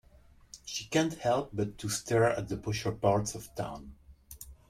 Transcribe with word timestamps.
She 0.65 0.85
can't 0.85 1.13
help 1.13 1.51
but 1.53 1.77
to 1.77 1.87
stare 1.87 2.23
at 2.27 2.47
the 2.47 2.57
posher 2.57 2.99
parts 2.99 3.35
of 3.35 3.53
town. 3.53 3.93